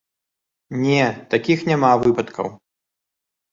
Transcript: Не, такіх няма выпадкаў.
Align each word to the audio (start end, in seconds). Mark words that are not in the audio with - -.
Не, 0.85 1.03
такіх 1.35 1.59
няма 1.73 1.93
выпадкаў. 2.07 2.53